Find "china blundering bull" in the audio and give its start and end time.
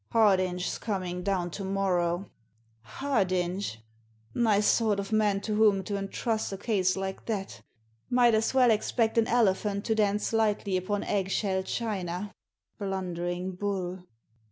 11.61-13.99